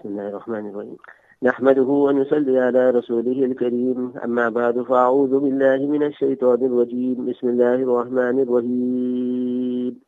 [0.00, 0.96] بسم الله الرحمن الرحيم.
[1.42, 4.12] نحمده ونصلي على رسوله الكريم.
[4.24, 7.26] أما بعد فأعوذ بالله من الشيطان الرجيم.
[7.28, 10.00] بسم الله الرحمن الرحيم.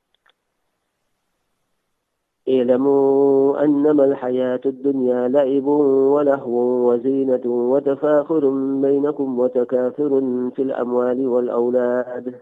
[2.49, 5.67] اعلموا أنما الحياة الدنيا لعب
[6.15, 6.57] ولهو
[6.89, 8.49] وزينة وتفاخر
[8.81, 10.11] بينكم وتكاثر
[10.57, 12.41] في الأموال والأولاد.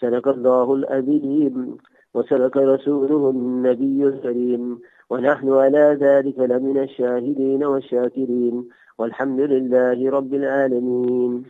[0.00, 1.56] سلك الله الأبيب
[2.14, 4.80] وسلك رسوله النبي الكريم.
[5.12, 11.44] ونحن على ذلك لمن الشاهدين والشاكرين والحمد لله رب العالمين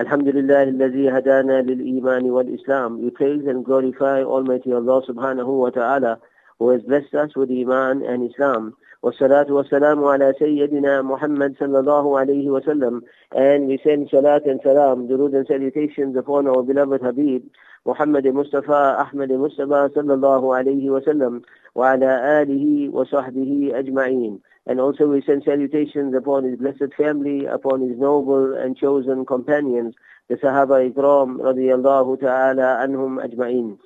[0.00, 6.18] الحمد لله الذي هدانا للإيمان والإسلام We praise and glorify Almighty Allah subhanahu wa ta'ala
[6.58, 8.72] who has blessed us with Iman and Islam.
[9.02, 15.06] والصلاة والسلام على سيدنا محمد صلى الله عليه وسلم and we send salat and salam,
[15.08, 17.42] durud and salutations upon our beloved Habib
[17.85, 21.41] Muhammad Mustafa Ahmad Mustafa صلى الله عليه وسلم
[21.75, 24.39] وعلى آله وصحبه أجمعين
[24.69, 29.95] and also we send salutations upon his blessed family, upon his noble and chosen companions,
[30.27, 33.79] the Sahaba Ikram radiyallahu ta'ala anhum ajma'in.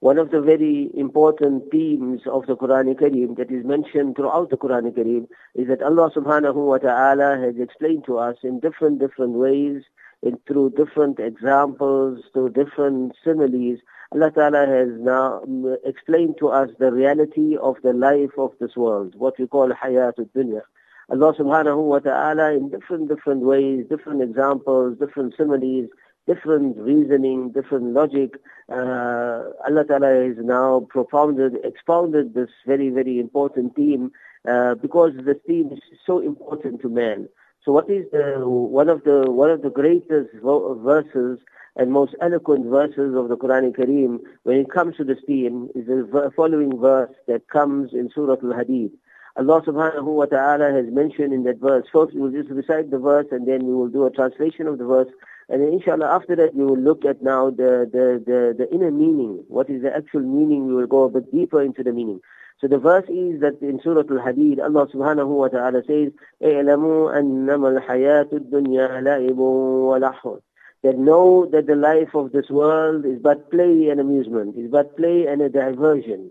[0.00, 4.58] One of the very important themes of the Quran Kareem that is mentioned throughout the
[4.58, 9.32] Quran Kareem is that Allah subhanahu wa ta'ala has explained to us in different, different
[9.32, 9.84] ways,
[10.21, 13.79] in, through different examples, through different similes,
[14.13, 15.41] Allah Ta'ala has now
[15.85, 20.29] explained to us the reality of the life of this world, what we call hayatul
[20.35, 20.61] dunya.
[21.09, 25.89] Allah subhanahu wa ta'ala in different, different ways, different examples, different similes,
[26.27, 28.35] different reasoning, different logic.
[28.69, 34.11] Uh, Allah Ta'ala has now propounded, expounded this very, very important theme
[34.47, 37.27] uh, because this theme is so important to man.
[37.63, 41.39] So what is the, one of the, one of the greatest verses
[41.75, 45.85] and most eloquent verses of the Quran Kareem when it comes to this theme is
[45.85, 48.91] the following verse that comes in Surah Al-Hadid.
[49.37, 51.85] Allah subhanahu wa ta'ala has mentioned in that verse.
[51.93, 54.79] First we will just recite the verse and then we will do a translation of
[54.79, 55.07] the verse
[55.47, 58.89] and then inshallah after that we will look at now the, the, the, the inner
[58.89, 59.43] meaning.
[59.47, 60.65] What is the actual meaning?
[60.65, 62.21] We will go a bit deeper into the meaning.
[62.60, 67.68] So the verse is that in Surah Al-Hadid, Allah subhanahu wa ta'ala says, اعلموا أنما
[67.78, 70.38] الحياة الدنيا لعب ولحو
[70.82, 74.96] that know that the life of this world is but play and amusement, is but
[74.96, 76.30] play and a diversion.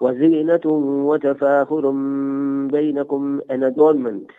[0.00, 1.90] وَزِينَةٌ وَتَفَاخُرٌ
[2.70, 4.30] بَيْنَكُمْ an adornment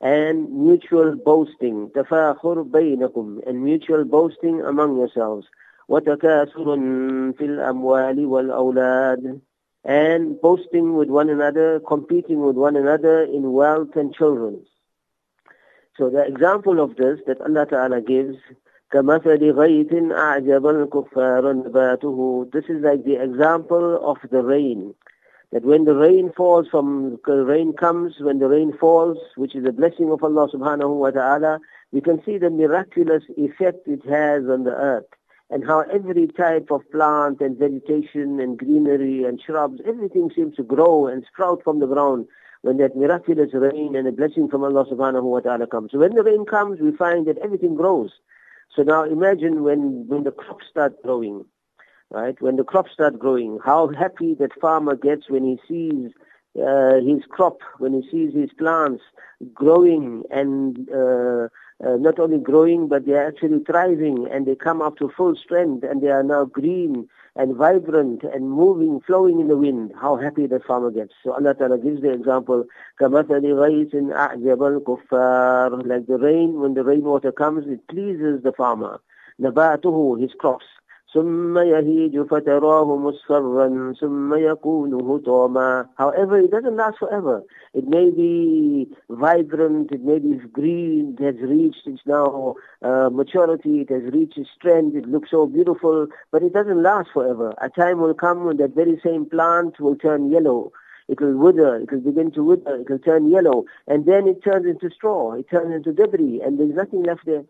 [0.00, 5.46] and mutual boasting تفاخر بينكم and mutual boasting among yourselves
[5.88, 6.76] وتكاثر
[7.32, 9.40] في الأموال والأولاد
[9.84, 14.64] and boasting with one another competing with one another in wealth and children
[15.96, 18.36] so the example of this that Allah Ta'ala gives
[18.92, 24.94] كمثل غيث أعجب الكفار نباته This is like the example of the rain
[25.52, 29.72] that when the rain falls from rain comes, when the rain falls, which is a
[29.72, 31.58] blessing of Allah subhanahu wa ta'ala,
[31.92, 35.06] we can see the miraculous effect it has on the earth
[35.53, 40.63] and how every type of plant and vegetation and greenery and shrubs, everything seems to
[40.63, 42.25] grow and sprout from the ground
[42.63, 45.91] when that miraculous rain and a blessing from Allah subhanahu wa ta'ala comes.
[45.91, 48.11] So when the rain comes, we find that everything grows.
[48.75, 51.45] So now imagine when, when the crops start growing
[52.13, 52.39] right?
[52.41, 56.11] When the crops start growing, how happy that farmer gets when he sees
[56.55, 59.03] uh, his crop, when he sees his plants
[59.53, 61.47] growing and uh,
[61.84, 65.36] uh, not only growing, but they are actually thriving and they come up to full
[65.36, 69.92] strength and they are now green and vibrant and moving, flowing in the wind.
[70.00, 71.14] How happy that farmer gets.
[71.22, 72.64] So Allah Ta'ala gives the example,
[73.00, 79.00] كَمَثَلِ غَيْثٍ أَعْجَبَ الْكُفَّارِ Like the rain, when the rainwater comes, it pleases the farmer.
[79.40, 80.66] نَبَاتُهُ, his crops.
[81.14, 87.42] ثم يهيج فتراه مصفرا ثم يكون هطاما However, it doesn't last forever.
[87.72, 93.80] It may be vibrant, it may be green, it has reached its now uh, maturity,
[93.80, 97.54] it has reached its strength, it looks so beautiful, but it doesn't last forever.
[97.62, 100.72] A time will come when that very same plant will turn yellow.
[101.08, 104.44] It will wither, it will begin to wither, it will turn yellow, and then it
[104.44, 107.44] turns into straw, it turns into debris, and there's nothing left there.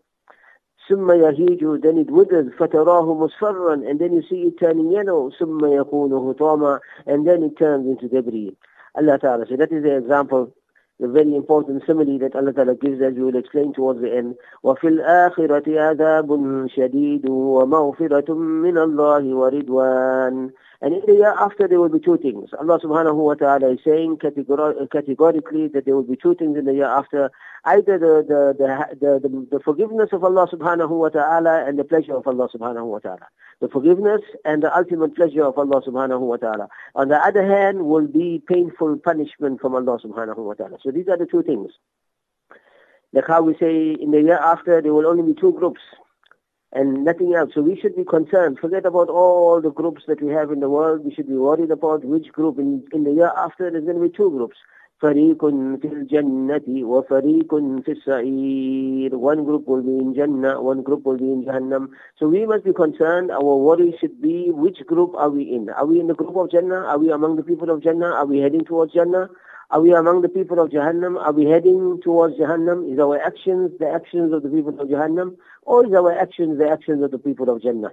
[0.89, 5.65] ثم يهيج then it withers فتراه مصفرا and then you see it turning yellow ثم
[5.65, 8.55] يكون هطاما and then it turns into debris
[8.95, 10.51] Allah Ta'ala so that is the example
[10.99, 14.35] the very important simile that Allah Ta'ala gives as we will explain towards the end
[14.63, 20.49] وفي الآخرة عذاب شديد ومغفرة من الله ورضوان
[20.84, 22.50] and in the year after there will be two things.
[22.60, 26.74] Allah subhanahu wa ta'ala is saying categorically that there will be two things in the
[26.74, 27.30] year after.
[27.64, 28.54] Either the, the,
[29.00, 32.84] the, the, the forgiveness of Allah subhanahu wa ta'ala and the pleasure of Allah subhanahu
[32.84, 33.26] wa ta'ala.
[33.62, 36.68] The forgiveness and the ultimate pleasure of Allah subhanahu wa ta'ala.
[36.94, 40.76] On the other hand will be painful punishment from Allah subhanahu wa ta'ala.
[40.82, 41.70] So these are the two things.
[43.14, 45.80] Like how we say in the year after there will only be two groups
[46.73, 47.51] and nothing else.
[47.53, 48.59] So we should be concerned.
[48.59, 51.03] Forget about all the groups that we have in the world.
[51.03, 52.59] We should be worried about which group.
[52.59, 54.57] In, in the year after, there's going to be two groups.
[55.01, 55.45] فريق
[55.81, 61.31] في الجنة وفريق في السعير One group will be in Jannah, one group will be
[61.31, 61.89] in Jahannam.
[62.19, 65.69] So we must be concerned, our worry should be which group are we in?
[65.69, 66.83] Are we in the group of Jannah?
[66.91, 68.11] Are we among the people of Jannah?
[68.11, 69.29] Are we heading towards Jannah?
[69.73, 71.23] Are we among the people of Jahannam?
[71.23, 72.91] Are we heading towards Jahannam?
[72.91, 75.37] Is our actions the actions of the people of Jahannam?
[75.61, 77.91] Or is our actions the actions of the people of Jannah?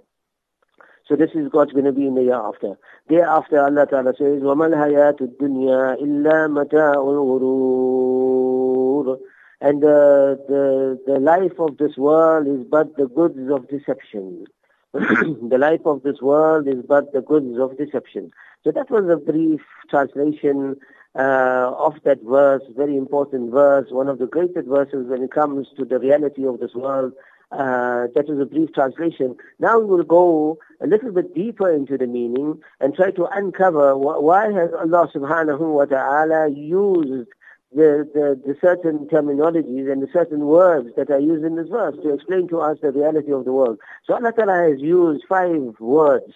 [1.07, 2.79] So this is God's going to be in the year after.
[3.09, 9.19] Day after Allah Ta'ala says, وَمَا الْحَيَاةُ الدُّنْيَا إِلَّا مَتَاعُ الْغُرُورِ
[9.61, 14.47] And uh, the, the life of this world is but the goods of deception.
[14.95, 18.33] the life of this world is but the goods of deception.
[18.65, 20.75] So that was a brief translation
[21.16, 25.68] uh, of that verse, very important verse, one of the greatest verses when it comes
[25.78, 27.14] to the reality of this world.
[27.52, 29.36] Uh, that is a brief translation.
[29.60, 33.92] Now we will go a little bit deeper into the meaning and try to uncover
[33.94, 37.28] wh- why has Allah subhanahu wa ta'ala used
[37.74, 41.96] the, the, the certain terminologies and the certain words that are used in this verse
[42.04, 43.80] to explain to us the reality of the world.
[44.06, 46.34] So Allah Ta'ala has used five words,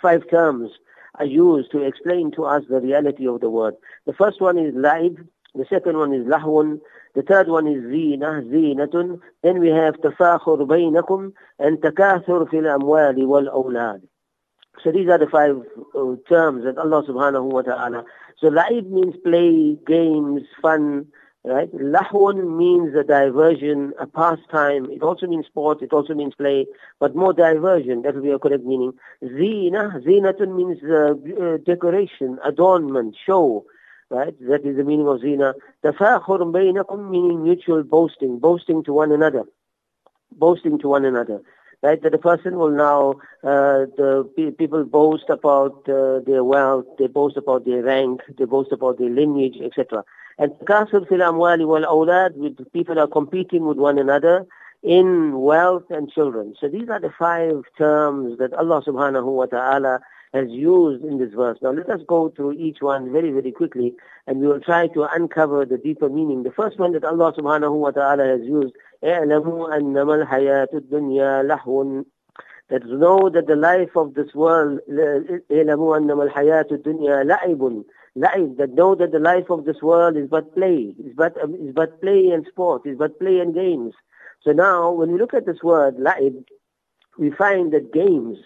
[0.00, 0.70] five terms
[1.16, 3.74] are used to explain to us the reality of the word.
[4.06, 6.80] The first one is laib, the second one is lahwun,
[7.14, 13.26] the third one is zina, zinatun, then we have tafakhur baynakum and takathur fil amwali
[13.26, 14.02] wal awlad.
[14.84, 15.56] So these are the five
[15.94, 18.04] uh, terms that Allah subhanahu wa ta'ala.
[18.38, 21.06] So laib means play, games, fun,
[21.42, 21.72] Right?
[21.72, 24.90] Lahun means a diversion, a pastime.
[24.90, 25.80] It also means sport.
[25.80, 26.66] It also means play,
[26.98, 28.02] but more diversion.
[28.02, 28.92] That will be a correct meaning.
[29.22, 33.64] Zina, zinatun means uh, uh, decoration, adornment, show.
[34.10, 34.34] Right?
[34.48, 35.54] That is the meaning of zina.
[35.82, 39.44] Tafakhur baynakum meaning mutual boasting, boasting to one another,
[40.32, 41.40] boasting to one another.
[41.82, 42.02] Right?
[42.02, 47.06] That the person will now, uh, the pe- people boast about uh, their wealth, they
[47.06, 50.04] boast about their rank, they boast about their lineage, etc.
[50.39, 54.45] And takasur fil amwali wal awlad, with people are competing with one another
[54.83, 56.53] in wealth and children.
[56.59, 59.99] So these are the five terms that Allah subhanahu wa ta'ala
[60.35, 61.57] has used in this verse.
[61.61, 63.95] Now let us go through each one very, very quickly
[64.27, 66.43] and we will try to uncover the deeper meaning.
[66.43, 72.05] The first one that Allah subhanahu wa ta'ala has used, اعلموا أنما الحياة الدنيا لهو
[72.69, 77.83] that know that the life of this world, اعلموا أنما الحياة الدنيا لعب
[78.16, 81.72] La'ib, that know that the life of this world is but play, is but, is
[81.74, 83.94] but play and sport, is but play and games.
[84.42, 86.44] So now, when we look at this word, la'ib,
[87.18, 88.38] we find that games,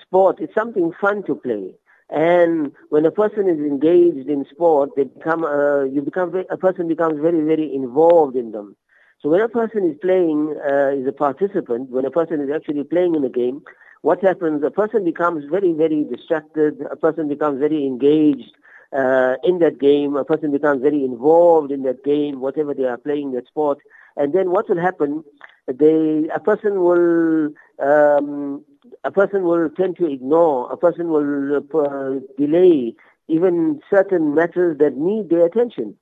[0.00, 1.74] sport, is something fun to play.
[2.08, 6.88] And when a person is engaged in sport, they become, uh, you become, a person
[6.88, 8.76] becomes very, very involved in them.
[9.20, 12.84] So when a person is playing, uh, is a participant, when a person is actually
[12.84, 13.62] playing in a game,
[14.02, 14.62] what happens?
[14.64, 16.80] A person becomes very, very distracted.
[16.90, 18.52] A person becomes very engaged
[18.96, 20.16] uh, in that game.
[20.16, 23.78] A person becomes very involved in that game, whatever they are playing that sport.
[24.16, 25.24] And then what will happen?
[25.66, 27.48] They, a person will,
[27.78, 28.64] um,
[29.04, 30.70] a person will tend to ignore.
[30.72, 32.94] A person will uh, delay
[33.28, 35.96] even certain matters that need their attention.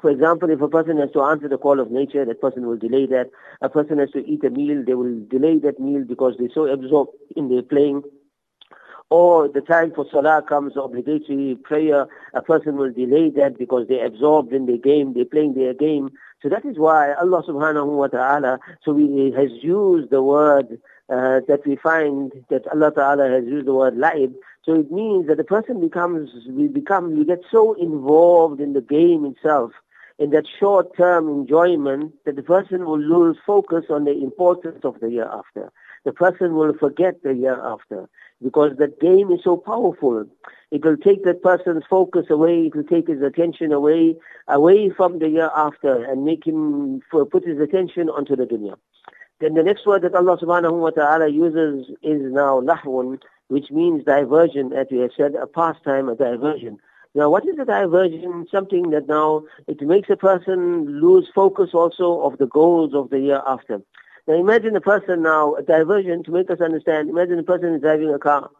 [0.00, 2.76] For example, if a person has to answer the call of nature, that person will
[2.76, 3.30] delay that.
[3.62, 6.66] A person has to eat a meal, they will delay that meal because they're so
[6.66, 8.02] absorbed in their playing
[9.10, 14.06] or the time for salah comes, obligatory prayer, a person will delay that because they're
[14.06, 16.10] absorbed in their game, they're playing their game.
[16.42, 21.40] So that is why Allah subhanahu wa ta'ala so he has used the word uh,
[21.48, 24.34] that we find that Allah ta'ala has used the word la'ib.
[24.64, 28.80] So it means that the person becomes, we become, we get so involved in the
[28.80, 29.72] game itself,
[30.18, 35.10] in that short-term enjoyment, that the person will lose focus on the importance of the
[35.10, 35.70] year after.
[36.04, 38.08] The person will forget the year after
[38.42, 40.26] because that game is so powerful.
[40.70, 42.66] It will take that person's focus away.
[42.66, 44.16] It will take his attention away,
[44.48, 48.76] away from the year after and make him put his attention onto the dunya.
[49.40, 54.04] Then the next word that Allah subhanahu wa ta'ala uses is now lahwun, which means
[54.04, 56.78] diversion, as we have said, a pastime, a diversion.
[57.14, 58.46] Now, what is a diversion?
[58.50, 63.20] Something that now it makes a person lose focus also of the goals of the
[63.20, 63.80] year after.
[64.26, 67.82] Now imagine a person now, a diversion to make us understand, imagine a person is
[67.82, 68.50] driving a car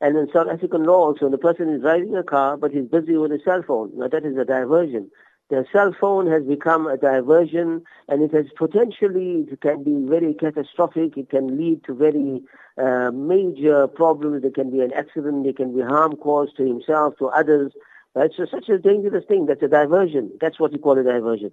[0.00, 3.16] And in South African law also, the person is driving a car, but he's busy
[3.16, 3.92] with a cell phone.
[3.96, 5.10] Now that is a diversion.
[5.50, 10.34] The cell phone has become a diversion and it has potentially, it can be very
[10.34, 11.16] catastrophic.
[11.16, 12.42] It can lead to very
[12.78, 14.42] uh, major problems.
[14.42, 15.44] There can be an accident.
[15.44, 17.72] There can be harm caused to himself, to others.
[18.14, 18.30] Right?
[18.36, 19.46] So such a dangerous thing.
[19.46, 20.32] That's a diversion.
[20.40, 21.52] That's what we call a diversion.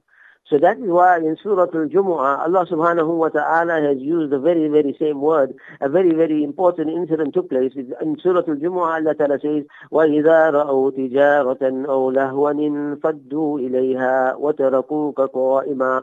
[0.50, 4.66] So that is why in Surah Al-Jumu'ah, Allah subhanahu wa ta'ala has used the very,
[4.68, 5.52] very same word.
[5.82, 7.72] A very, very important incident took place.
[7.76, 16.02] In Surah Al-Jumu'ah, Allah ta'ala says, وَإِذَا رَأَوْا تِجَارَةً أَوْ لَهْوًا فَدُّوا إِلَيْهَا وَتَرَكُوكَ قَائِمًا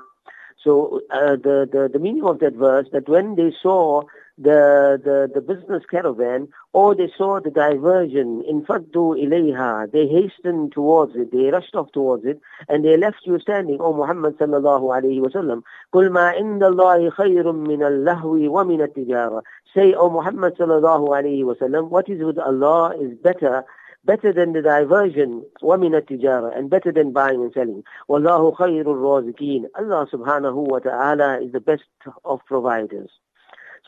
[0.63, 4.03] So uh, the, the, the meaning of that verse, that when they saw
[4.39, 10.73] the, the, the business caravan or they saw the diversion in faddu ilayha they hastened
[10.73, 14.91] towards it they rushed off towards it and they left you standing O Muhammad sallallahu
[14.91, 15.63] alayhi wasallam
[15.93, 19.41] قل ما عند الله خير من اللهو ومن التجارة
[19.73, 23.63] say O Muhammad sallallahu alayhi wasallam what is with Allah is better
[24.03, 29.65] better than the diversion ومن التجارة and better than buying and selling والله خير الرازقين
[29.75, 31.83] Allah subhanahu wa ta'ala is the best
[32.25, 33.09] of providers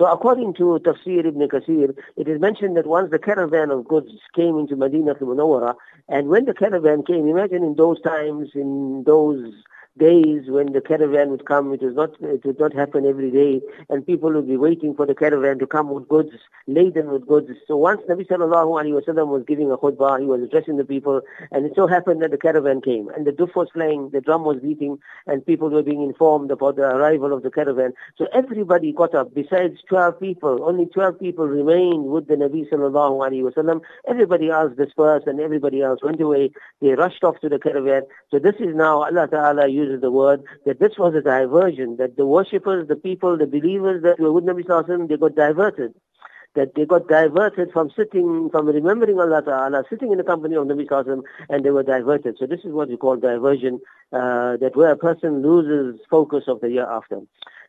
[0.03, 4.11] so according to Tafsir ibn Kasir, it is mentioned that once the caravan of goods
[4.35, 5.77] came into Medina Munawwara,
[6.09, 9.53] and when the caravan came, imagine in those times, in those
[9.99, 11.73] days when the caravan would come.
[11.73, 15.07] It was not it would not happen every day, and people would be waiting for
[15.07, 16.31] the caravan to come with goods,
[16.67, 17.51] laden with goods.
[17.67, 21.21] So once Nabi sallallahu alaihi wasallam was giving a khutbah, he was addressing the people,
[21.51, 24.45] and it so happened that the caravan came, and the duf was playing, the drum
[24.45, 27.93] was beating, and people were being informed about the arrival of the caravan.
[28.17, 29.35] So everybody got up.
[29.35, 33.81] Besides 12 people, only 12 people remained with the Nabi sallallahu alaihi wasallam.
[34.09, 36.53] Everybody else dispersed, and everybody else went away.
[36.81, 38.03] They rushed off to the caravan.
[38.31, 42.17] So this is now Allah Taala uses the word, that this was a diversion, that
[42.17, 45.95] the worshippers, the people, the believers that were with Nabi Sallallahu they got diverted.
[46.55, 50.67] That they got diverted from sitting, from remembering Allah Ta'ala, sitting in the company of
[50.67, 52.37] Nabi Sallallahu and they were diverted.
[52.39, 53.81] So this is what we call diversion,
[54.13, 57.21] uh, that where a person loses focus of the year after.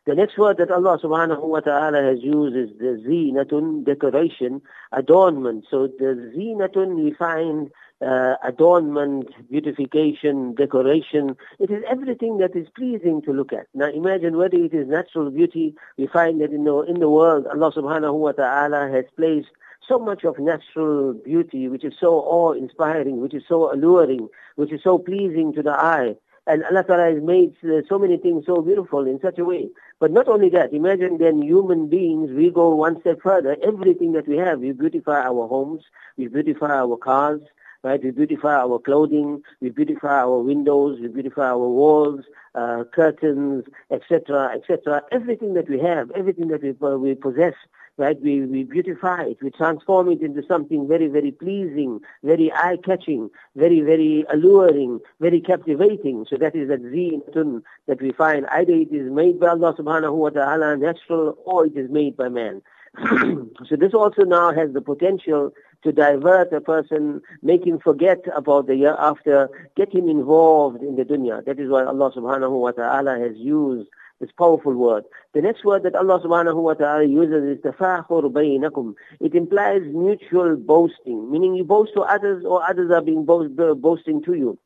[0.06, 4.60] The next word that Allah subhanahu wa ta'ala has used is the zinatun, decoration,
[4.92, 5.64] adornment.
[5.70, 11.36] So the zinatun we find uh, adornment, beautification, decoration.
[11.58, 13.66] It is everything that is pleasing to look at.
[13.74, 15.74] Now imagine whether it is natural beauty.
[15.96, 19.48] We find that in the, in the world, Allah subhanahu wa ta'ala has placed
[19.88, 24.82] so much of natural beauty, which is so awe-inspiring, which is so alluring, which is
[24.82, 26.14] so pleasing to the eye.
[26.46, 29.70] And Allah Ta'ala has made uh, so many things so beautiful in such a way.
[29.98, 33.56] But not only that, imagine then human beings, we go one step further.
[33.62, 35.84] Everything that we have, we beautify our homes,
[36.18, 37.40] we beautify our cars,
[37.84, 38.02] right?
[38.02, 42.24] We beautify our clothing, we beautify our windows, we beautify our walls,
[42.54, 45.02] uh, curtains, etc., etc.
[45.12, 47.52] Everything that we have, everything that we, uh, we possess,
[47.98, 48.20] right?
[48.22, 53.82] We, we beautify it, we transform it into something very, very pleasing, very eye-catching, very,
[53.82, 56.26] very alluring, very captivating.
[56.28, 58.46] So that is that zinatun that we find.
[58.46, 62.30] Either it is made by Allah subhanahu wa ta'ala natural or it is made by
[62.30, 62.62] man.
[63.66, 68.66] so this also now has the potential to divert a person, make him forget about
[68.66, 71.44] the year after, get him involved in the dunya.
[71.44, 73.88] That is why Allah subhanahu wa ta'ala has used
[74.20, 75.04] this powerful word.
[75.34, 78.94] The next word that Allah subhanahu wa ta'ala uses is tafakhur baynakum.
[79.20, 84.22] It implies mutual boasting, meaning you boast to others or others are being boast, boasting
[84.24, 84.58] to you.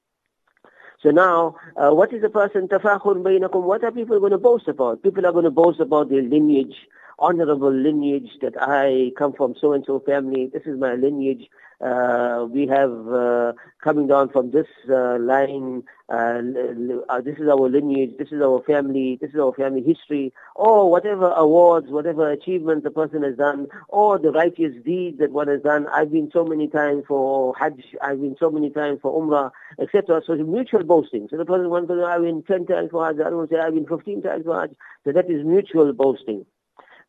[1.03, 3.63] So now, uh, what is a person tafakhur baynakum?
[3.63, 5.03] What are people going to boast about?
[5.03, 6.77] People are going to boast about their lineage,
[7.19, 10.51] honorable lineage that I come from so-and-so family.
[10.53, 11.49] This is my lineage.
[11.81, 15.85] Uh, we have uh, coming down from this uh, line.
[16.09, 16.41] Uh,
[17.09, 18.11] uh, this is our lineage.
[18.19, 19.17] This is our family.
[19.21, 20.33] This is our family history.
[20.57, 25.47] Or whatever awards, whatever achievements the person has done, or the righteous deeds that one
[25.47, 25.87] has done.
[25.89, 27.95] I've been so many times for Hajj.
[28.03, 30.23] I've been so many times for Umrah, etc.
[30.27, 31.29] So it's mutual boasting.
[31.31, 33.21] So the person one person I've been ten times for Hajj.
[33.21, 34.71] Other one say I've been fifteen times for Hajj.
[35.05, 36.45] So that is mutual boasting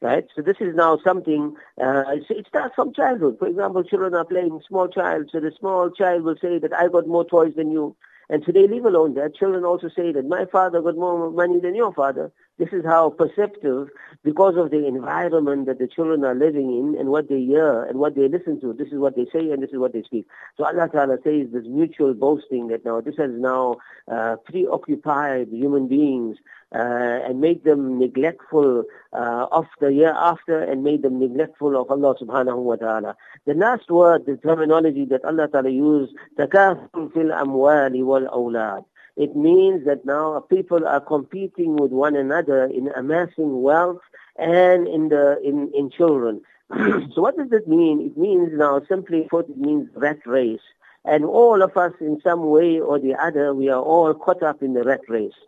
[0.01, 0.25] right?
[0.35, 3.37] So this is now something, uh, it starts from childhood.
[3.39, 6.87] For example, children are playing, small child, so the small child will say that I
[6.87, 7.95] got more toys than you.
[8.29, 11.75] And today, leave alone that, children also say that my father got more money than
[11.75, 12.31] your father.
[12.58, 13.88] This is how perceptive,
[14.22, 17.98] because of the environment that the children are living in and what they hear and
[17.98, 20.26] what they listen to, this is what they say and this is what they speak.
[20.56, 25.88] So Allah Ta'ala says this mutual boasting that now this has now uh, preoccupied human
[25.88, 26.36] beings
[26.72, 26.78] uh,
[27.26, 32.14] and made them neglectful uh, of the year after and made them neglectful of Allah
[32.20, 33.16] subhanahu wa ta'ala.
[33.46, 38.84] The last word, the terminology that Allah ta'ala used, تَكَاثُرٌ فِي الْأَمْوَالِ وَالْأَوْلَادِ
[39.19, 43.99] it means that now people are competing with one another in amassing wealth
[44.37, 46.41] and in the in, in children.
[47.13, 47.99] so what does that mean?
[47.99, 50.61] It means now simply put, it means rat race.
[51.03, 54.63] And all of us in some way or the other, we are all caught up
[54.63, 55.39] in the rat race.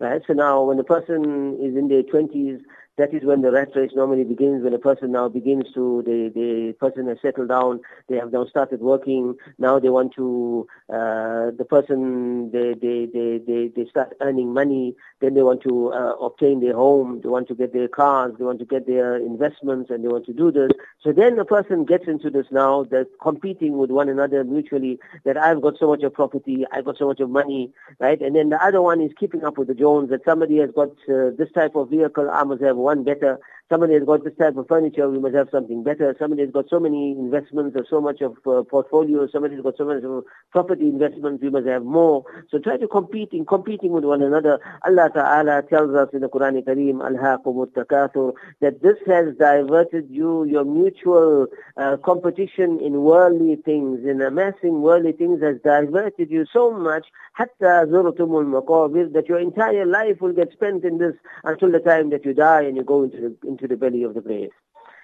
[0.00, 0.22] Right?
[0.26, 2.62] So now when a person is in their 20s,
[3.02, 6.30] that is when the rat race normally begins, when a person now begins to, the,
[6.32, 11.50] the person has settled down, they have now started working, now they want to, uh,
[11.58, 16.12] the person, they, they, they, they, they start earning money, then they want to uh,
[16.28, 19.90] obtain their home, they want to get their cars, they want to get their investments,
[19.90, 20.70] and they want to do this.
[21.02, 25.36] So then a person gets into this now, they're competing with one another mutually, that
[25.36, 28.20] I've got so much of property, I've got so much of money, right?
[28.20, 30.90] And then the other one is keeping up with the Jones, that somebody has got
[31.08, 33.38] uh, this type of vehicle, I must have one better.
[33.72, 36.14] Somebody has got this type of furniture, we must have something better.
[36.18, 39.26] Somebody has got so many investments or so much of uh, portfolio.
[39.32, 42.22] Somebody has got so much of property investments, we must have more.
[42.50, 44.60] So try to compete in competing with one another.
[44.86, 50.44] Allah Ta'ala tells us in the Quran Kareem, Al-Haqum takathur that this has diverted you,
[50.44, 51.46] your mutual
[51.78, 57.86] uh, competition in worldly things, in amassing worldly things has diverted you so much, hatta
[57.88, 61.14] that your entire life will get spent in this
[61.44, 64.14] until the time that you die and you go into the, into the belly of
[64.14, 64.50] the grave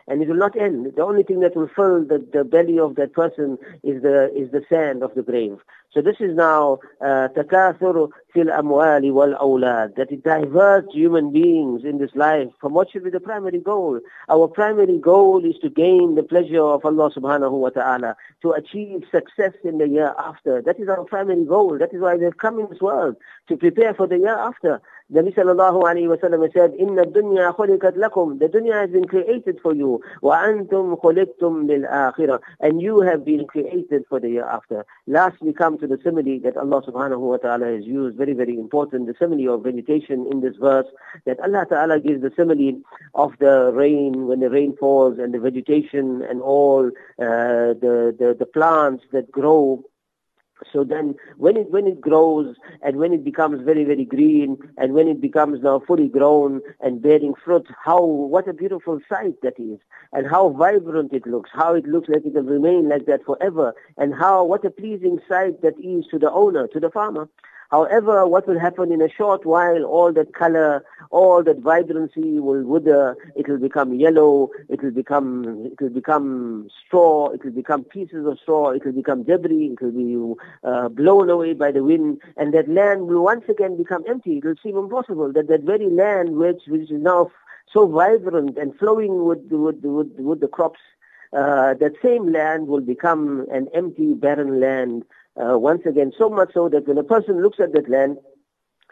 [0.08, 0.92] and it will not end.
[0.96, 4.50] The only thing that will fill the, the belly of that person is the is
[4.50, 5.58] the sand of the grave.
[5.92, 11.84] So this is now uh, takathur fil amwali wal awlad that it diverts human beings
[11.84, 14.00] in this life from what should be the primary goal.
[14.28, 19.04] Our primary goal is to gain the pleasure of Allah subhanahu wa ta'ala, to achieve
[19.10, 20.62] success in the year after.
[20.62, 21.78] That is our primary goal.
[21.78, 23.16] That is why we have come in this world,
[23.48, 24.80] to prepare for the year after.
[25.10, 28.38] Nabi sallallahu alayhi wa sallam said, Inna dunya khulikat lakum.
[28.38, 30.02] The dunya has been created for you.
[30.20, 32.40] Wa antum khuliqtum lil akhirah.
[32.60, 34.84] And you have been created for the year after.
[35.06, 38.18] Last we come to the simile that Allah subhanahu wa ta'ala has used.
[38.18, 39.06] Very, very important.
[39.06, 40.86] The simile of vegetation in this verse.
[41.26, 42.80] That Allah ta'ala gives the simile
[43.14, 46.86] of the rain, when the rain falls and the vegetation and all
[47.18, 49.84] uh, the, the, the plants that grow
[50.72, 54.92] so then when it, when it grows and when it becomes very, very green and
[54.92, 59.58] when it becomes now fully grown and bearing fruit, how, what a beautiful sight that
[59.58, 59.78] is
[60.12, 63.74] and how vibrant it looks, how it looks like it will remain like that forever
[63.96, 67.28] and how, what a pleasing sight that is to the owner, to the farmer.
[67.70, 72.62] However, what will happen in a short while, all that color, all that vibrancy will
[72.62, 77.84] wither, it will become yellow, it will become, it will become straw, it will become
[77.84, 81.84] pieces of straw, it will become debris, it will be uh, blown away by the
[81.84, 84.38] wind, and that land will once again become empty.
[84.38, 87.30] It will seem impossible that that very land which, which is now
[87.70, 90.80] so vibrant and flowing with, with, with, with the crops,
[91.34, 95.04] uh, that same land will become an empty, barren land
[95.40, 98.18] uh, once again, so much so that when a person looks at that land,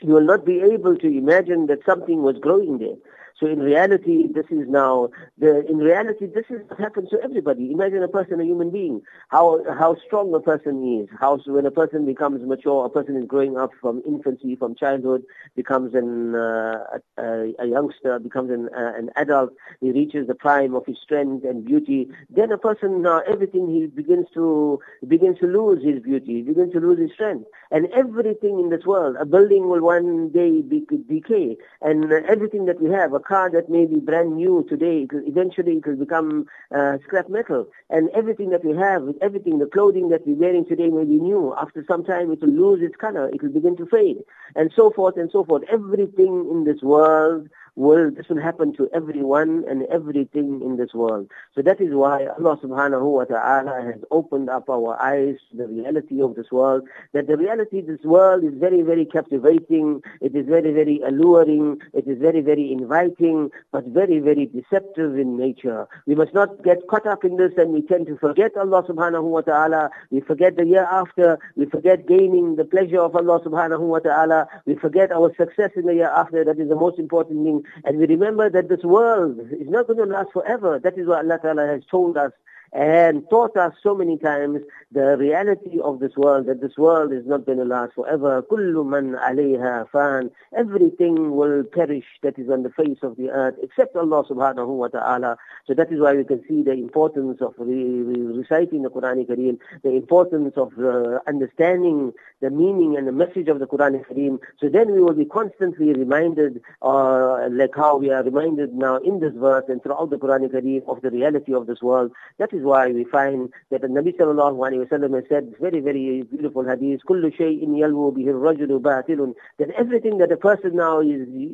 [0.00, 2.96] you will not be able to imagine that something was growing there.
[3.38, 5.66] So in reality, this is now the.
[5.68, 7.70] In reality, this is what happens to everybody.
[7.70, 11.08] Imagine a person, a human being, how how strong a person is.
[11.20, 15.22] How when a person becomes mature, a person is growing up from infancy, from childhood,
[15.54, 19.50] becomes an uh, a, a, youngster, becomes an uh, an adult.
[19.80, 22.08] He reaches the prime of his strength and beauty.
[22.30, 26.36] Then a person, uh, everything he begins to begins to lose his beauty.
[26.36, 30.30] He begins to lose his strength, and everything in this world, a building will one
[30.30, 34.64] day be, decay, and everything that we have, a car that may be brand new
[34.68, 37.66] today, it will, eventually it will become uh, scrap metal.
[37.90, 41.54] And everything that we have, everything, the clothing that we're wearing today may be new.
[41.60, 43.28] After some time, it will lose its color.
[43.32, 44.18] It will begin to fade.
[44.54, 45.62] And so forth and so forth.
[45.70, 51.30] Everything in this world will, this will happen to everyone and everything in this world.
[51.54, 55.68] So that is why Allah subhanahu wa ta'ala has opened up our eyes to the
[55.68, 60.34] reality of this world, that the reality of this world is very, very captivating, it
[60.34, 65.86] is very, very alluring, it is very, very inviting, but very, very deceptive in nature.
[66.06, 69.24] We must not get caught up in this and we tend to forget Allah subhanahu
[69.24, 73.80] wa ta'ala, we forget the year after, we forget gaining the pleasure of Allah subhanahu
[73.80, 77.44] wa ta'ala, we forget our success in the year after, that is the most important
[77.44, 80.78] thing and we remember that this world is not going to last forever.
[80.82, 82.32] That is what Allah Ta'ala has told us
[82.75, 87.25] and taught us so many times the reality of this world, that this world is
[87.25, 88.41] not going to last forever.
[88.43, 93.55] كُلُّ مَنْ عَلَيْهَا فَانٍ Everything will perish that is on the face of the earth
[93.61, 95.37] except Allah subhanahu wa ta'ala.
[95.67, 99.27] So that is why we can see the importance of re- re- reciting the Quran
[99.27, 104.39] Kareem, the importance of uh, understanding the meaning and the message of the Quran Kareem.
[104.59, 109.19] So then we will be constantly reminded, uh, like how we are reminded now in
[109.19, 112.11] this verse and throughout the Quran Kareem of the reality of this world.
[112.37, 116.23] That is why we find that the Nabi sallallahu alayhi wa has said very, very
[116.23, 121.27] beautiful hadith, كُلُّ شَيْءٍ يَلْوُ بِهِ الرَّجُلُ بَاطِلٌ That everything that a person now is,
[121.27, 121.49] he,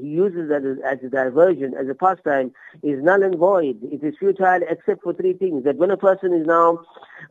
[0.00, 2.52] he uses as a, as a diversion, as a pastime,
[2.82, 3.78] is null and void.
[3.82, 5.64] It is futile except for three things.
[5.64, 6.80] That when a person is now,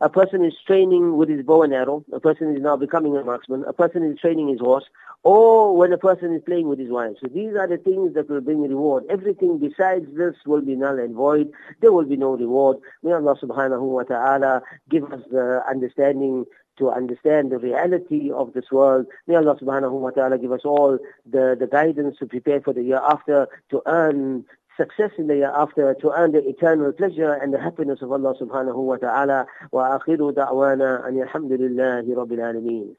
[0.01, 3.23] a person is training with his bow and arrow, a person is now becoming a
[3.23, 4.85] marksman, a person is training his horse,
[5.23, 7.15] or when a person is playing with his wife.
[7.21, 9.05] So these are the things that will bring reward.
[9.09, 11.51] Everything besides this will be null and void.
[11.81, 12.77] There will be no reward.
[13.03, 16.45] May Allah subhanahu wa ta'ala give us the understanding
[16.77, 19.05] to understand the reality of this world.
[19.27, 20.97] May Allah subhanahu wa ta'ala give us all
[21.29, 24.45] the, the guidance to prepare for the year after, to earn
[24.77, 28.33] success in the year after, to earn the eternal pleasure and the happiness of Allah
[28.39, 29.45] subhanahu wa ta'ala.
[29.71, 32.95] Wa akhiru da'wana an alhamdulillahi rabbil alameen.